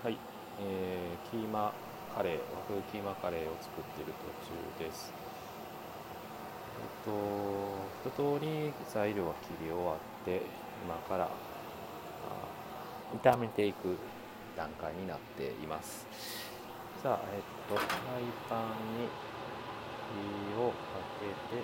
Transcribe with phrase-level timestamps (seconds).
[0.00, 0.16] はい、
[0.60, 1.72] えー、キーマ
[2.14, 4.12] カレー和風キーマカレーを作っている
[4.78, 5.12] 途中です。
[6.78, 7.10] えっと
[8.08, 10.42] 一通り材料は切り終わって
[10.84, 11.28] 今から
[13.24, 13.96] 炒めていく
[14.56, 16.06] 段階になっています。
[17.02, 19.08] さあえっとフライパンに
[20.54, 20.76] 火をか
[21.18, 21.62] けて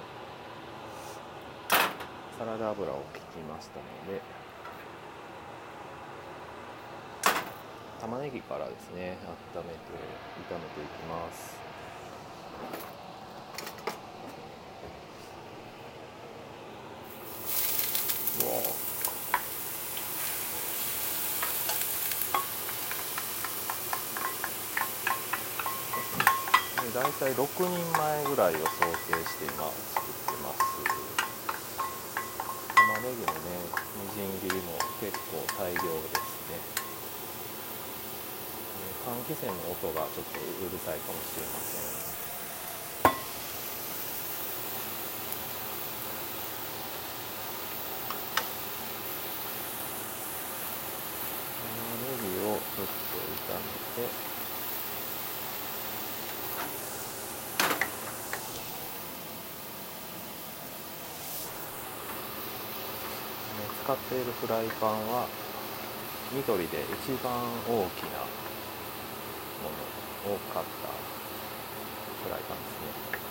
[2.36, 4.20] サラダ油を引きましたので
[8.24, 9.18] ねぎからですね
[9.54, 9.76] 温めて
[10.48, 11.60] 炒めていきます。
[26.94, 28.64] 大体6人前ぐらいを想
[29.10, 30.60] 定して今作ってます。
[32.74, 33.40] 玉ねぎのね
[34.00, 36.30] みじん切りも結構大量です
[36.78, 36.83] ね。
[39.04, 41.84] 換気扇の音がちょっとうるさいかもしれません。
[51.60, 51.68] 玉
[52.00, 52.92] ねぎをちょっと
[53.44, 54.24] 炒めて。
[63.84, 65.28] 使っているフライパンは
[66.32, 68.24] 緑で一番大きな
[69.64, 69.70] も
[70.28, 70.88] の多かった
[72.22, 73.24] フライパンですね。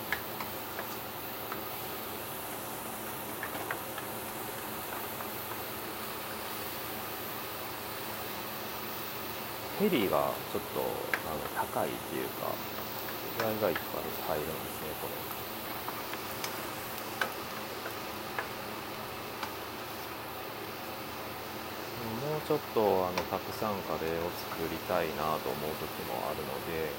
[9.79, 12.53] ヘリがちょっとあの高いっていうか
[13.37, 15.52] 意外がいっぱい入るんですねこれ。
[22.44, 26.91] ちょっとあのたくさんカレーを作りたいなと思う時もあるので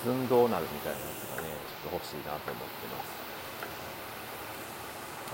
[0.00, 1.52] 寸胴鍋みたいなやつがね
[1.84, 3.12] ちょっと欲しいなと思ってます。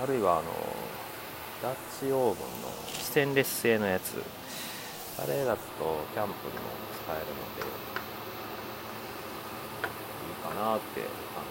[0.03, 0.51] あるいはあの
[1.63, 4.21] ダッチオーブンのステンレス製のやつ。
[5.19, 5.59] あれだと
[6.13, 6.63] キャンプにも
[6.95, 7.67] 使えるのでい
[10.31, 11.07] いかなって考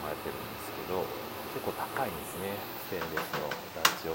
[0.08, 1.04] えてるんですけど
[1.52, 2.56] 結構高いんですね
[2.88, 3.44] ステンレスの
[3.76, 4.14] ダッチオー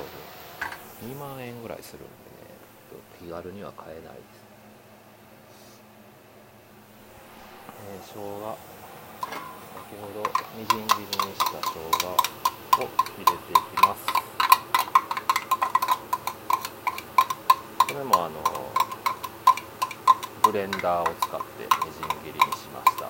[1.06, 1.14] ブン。
[1.14, 2.33] 2万円ぐらいするんで。
[2.94, 4.46] と気軽には買えないです、
[7.90, 8.58] えー、生姜。
[9.74, 12.86] 先ほどみじん切りにした生姜を
[13.18, 14.06] 入れていきます。
[17.88, 18.42] これもあの
[20.44, 21.46] ブレンダーを使って
[21.86, 23.10] みじん切りにしました。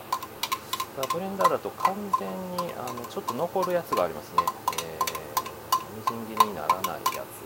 [1.12, 2.30] ブレンダーだと完全
[2.68, 4.44] にあのちょっと残るやつがありますね、
[4.84, 6.84] えー、みじん切りにならない
[7.16, 7.42] やつ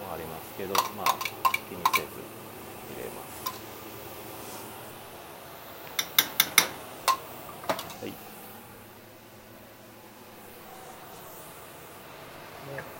[0.00, 1.18] もありますけどまあ
[1.68, 2.08] 気にせず
[2.96, 3.44] 入れます
[8.00, 8.16] はいで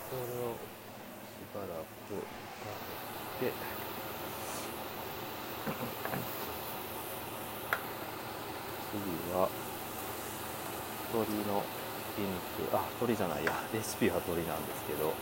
[0.08, 2.20] それをしばらく食
[3.40, 3.52] べて
[8.92, 8.98] 次
[9.34, 9.48] は
[11.12, 11.62] 鶏の
[12.16, 13.52] ひき肉あ鶏じゃないや。
[13.72, 15.14] レシピは鶏なんですけど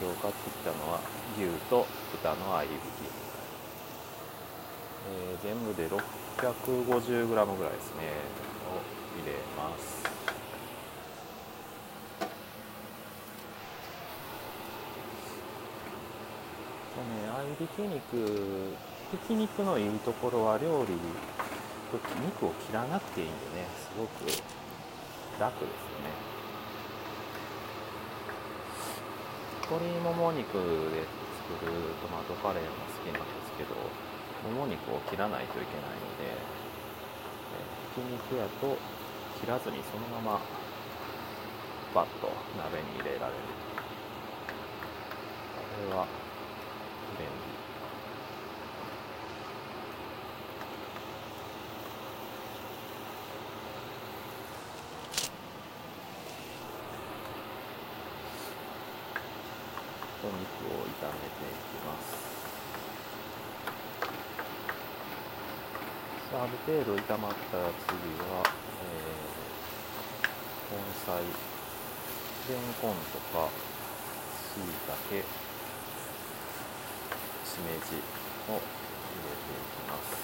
[0.00, 1.00] 今日買ってきたのは
[1.38, 2.78] 牛と豚の合いびき、
[5.08, 8.12] えー、全部で 650g ぐらいですね
[8.68, 8.80] を
[9.16, 10.02] 入れます。
[17.02, 18.76] ね合いびき肉
[19.12, 24.24] ひき肉のいいところは料理肉を切らなくていいんでねすごく
[25.38, 26.32] 楽ですよね。
[29.68, 31.04] 鶏もも肉で
[31.44, 33.76] 作るトマトカレーも好きなんですけど
[34.48, 36.32] もも肉を切らないといけないので
[37.94, 38.78] ひき肉やと
[39.40, 40.40] 切らずにそのまま
[41.94, 43.38] バッと鍋に入れられる。
[45.76, 46.06] これは
[47.18, 47.32] 便利
[60.21, 62.32] と肉を炒めていきます。
[66.30, 67.92] さあある程度炒まったら次
[68.24, 68.40] は、
[68.80, 71.20] えー、根菜
[72.48, 73.50] レンコンとか
[74.54, 75.20] しいたけ
[77.44, 78.00] しめじ
[78.48, 80.16] を入れていきます。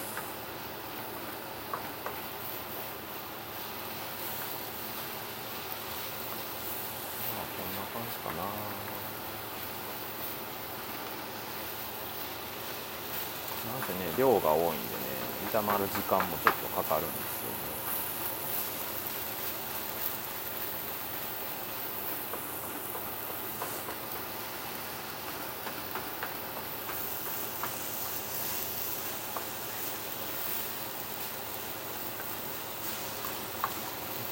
[7.36, 8.87] まあこんな感じかな。
[13.68, 15.04] なんせね量が多いんでね
[15.52, 17.68] 炒まる時間もちょっとかかるんですよね。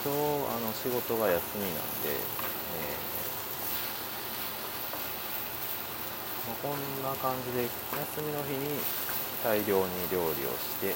[0.07, 8.79] 今日あの仕事が休みなんで、えー、こんな感じで休みの日に
[9.47, 10.91] 大量に料理をして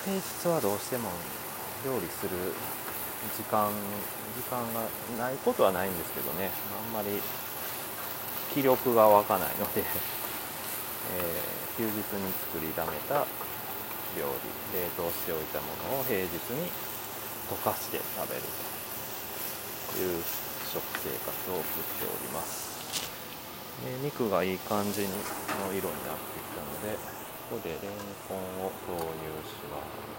[0.00, 1.10] 平日はどうしても
[1.84, 2.56] 料理する
[3.36, 4.80] 時間時間が
[5.20, 6.50] ないことはないんですけどね。
[6.72, 7.20] あんまり
[8.54, 13.26] 気力が湧かないので、 えー、休日に作りだめた
[14.16, 14.32] 料
[14.72, 16.70] 理冷凍しておいたものを平日に
[17.50, 18.42] 溶かして食べる
[19.92, 20.24] という
[20.72, 21.64] 食生活を送っ
[22.00, 22.75] ております。
[23.84, 25.08] で肉がいい感じの
[25.72, 26.96] 色になってきたので
[27.50, 27.78] ここでレン
[28.26, 29.02] コンを投入
[29.44, 30.16] します。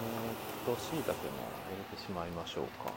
[0.00, 1.32] えー、っとしいたけも
[1.70, 2.92] 入れてしまいましょうか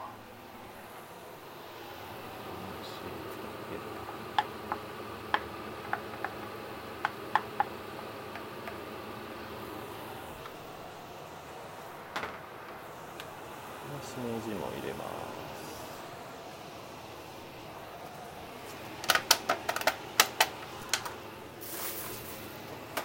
[14.12, 15.42] しめじも入れます。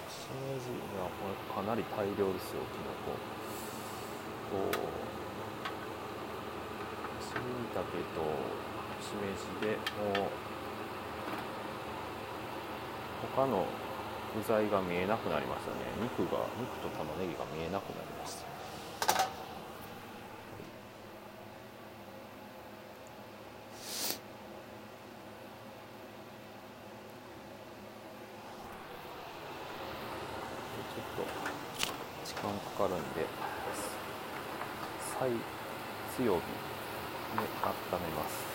[0.08, 3.18] しめじがこれかなり大量ですよきのこ
[4.50, 4.78] と
[7.24, 7.34] しい
[7.74, 8.22] たけと
[9.02, 10.30] しめじでもう
[13.34, 13.66] 他の
[14.36, 15.76] 具材が見えなくなりましたね。
[16.02, 18.48] 肉が肉と玉ねぎが見えなくなりました
[32.78, 33.26] かかるんで
[35.18, 35.34] 最強
[36.16, 38.46] 火で温めます。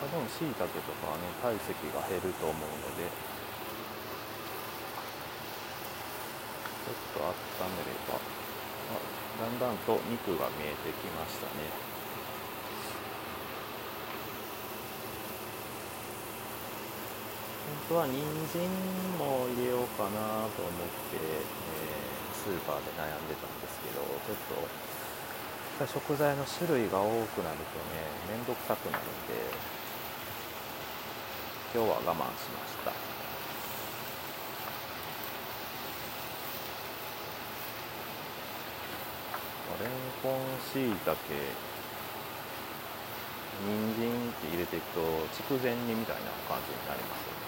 [0.00, 3.04] 多分しいたけとかはね体積が減ると思うので
[6.86, 8.39] ちょっと温めれば。
[9.40, 11.72] だんだんと肉が見えてきましたね。
[17.88, 18.20] 本当は人
[18.52, 18.60] 参
[19.16, 20.76] も入れようかなと思っ
[21.08, 29.42] て、えー、スーパーで悩んでたんですけどちょっと食材の種類が多くなるとね面倒くさくなるんで
[31.74, 32.99] 今日は我慢しました。
[39.80, 39.88] レン
[40.20, 41.32] コンしいたけ
[43.64, 45.00] 人参って入れていくと
[45.32, 47.40] 筑前煮みたいな感じになりますよね。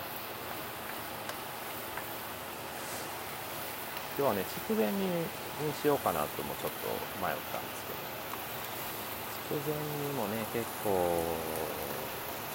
[4.17, 5.29] 今日はね筑前煮に
[5.77, 6.89] しようかなともちょっと
[7.21, 9.61] 迷ったんですけど。
[9.61, 10.89] 筑前煮もね結構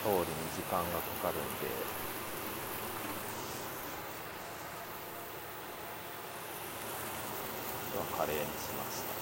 [0.03, 1.69] 調理に時間がかかるんで。
[7.93, 9.16] 今日はカレーにしました。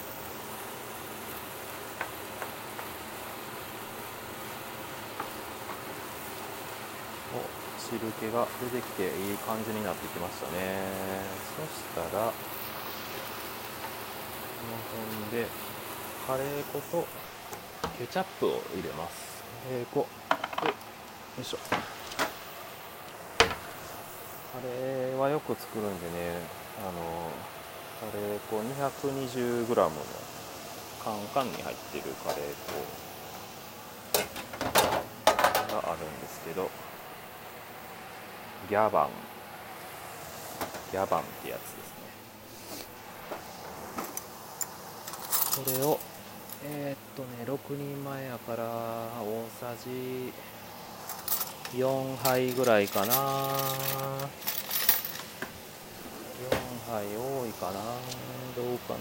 [7.85, 10.81] 汁気が出てきていい感じになってきましたね。
[11.55, 12.33] そしたらこ
[14.65, 14.73] の
[15.29, 15.47] 辺で
[16.25, 17.05] カレー粉と
[17.99, 19.43] ケチャップを入れます。
[19.63, 19.99] カレー粉。
[19.99, 20.07] よ
[21.39, 21.57] いしょ。
[24.55, 26.39] カレーはよく作るんでね
[26.79, 27.29] あの
[27.99, 29.91] カレー粉 220g の
[31.03, 32.45] カンカンに入ってるカレー
[35.69, 36.71] 粉があるんですけど
[38.67, 39.09] ギャバン。
[40.91, 41.93] ギャバンってやつです
[45.67, 45.75] ね。
[45.77, 45.99] これを
[46.67, 48.63] えー、っとね6人前やから
[49.21, 50.33] 大さじ
[51.77, 53.13] 4杯ぐらいかな。
[53.13, 53.15] 4
[56.89, 57.73] 杯多いかな。
[58.55, 58.99] どうかな。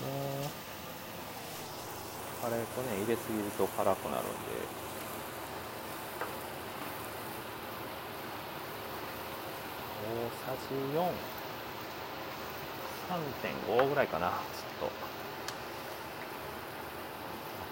[2.43, 4.94] カレー粉ね入れすぎると辛くなるんで。
[10.45, 10.75] さじ
[13.75, 14.29] 43.5ぐらいかな。
[14.29, 14.95] ちょっと。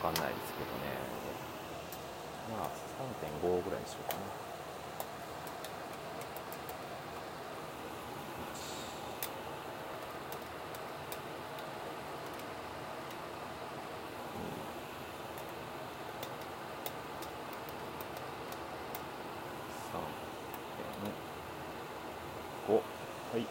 [0.08, 1.02] 分かんないですけどね。
[2.50, 2.68] まあ
[3.22, 4.20] 3.5ぐらいにしようかな
[22.68, 22.80] 3.5は
[23.38, 23.48] いこ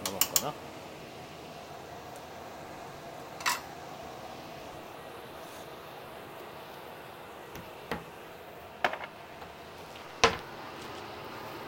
[0.00, 0.52] んなもんかな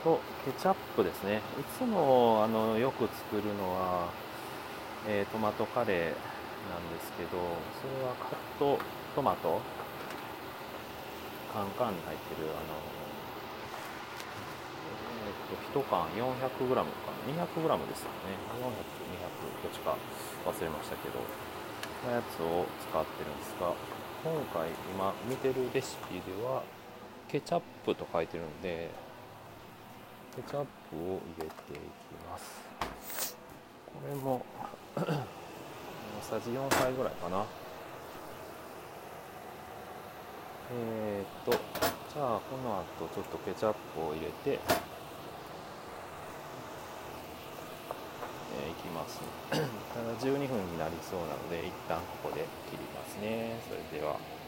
[0.04, 1.42] とケチャップですね。
[1.58, 4.08] いつもあのよく作るのは、
[5.06, 5.96] えートマトカレー
[6.68, 7.30] なんですけど
[7.80, 8.78] それはカット
[9.14, 9.60] トマト？
[11.52, 12.78] カンカンに入ってるあの、
[15.26, 16.84] えー、と1缶 400g か。
[16.84, 18.38] な 200g ですよね。
[18.54, 18.70] 400200
[19.62, 19.96] どっちか
[20.46, 21.18] 忘れましたけど
[22.06, 23.74] のやつを使ってるんですが
[24.24, 26.62] 今回今見てるレシピでは
[27.28, 28.90] ケチャップと書いてるんで
[30.36, 31.80] ケチャップを入れていき
[32.28, 33.36] ます。
[33.86, 34.44] これも
[34.94, 35.02] 大
[36.22, 37.44] さじ4杯ぐらいかな。
[40.72, 41.52] えー、っと
[42.14, 44.60] じゃあこの後ちょっとケチャップを入れて、えー
[48.70, 53.60] いきます、ね、 ただ12分になりそうなので一旦ここで切りますね。
[53.68, 54.39] それでは。